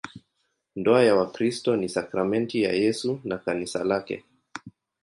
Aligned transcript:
Ndoa 0.75 1.03
ya 1.03 1.15
Wakristo 1.15 1.75
ni 1.75 1.89
sakramenti 1.89 2.61
ya 2.61 2.73
Yesu 2.73 3.19
na 3.23 3.37
Kanisa 3.37 3.83
lake. 3.83 4.23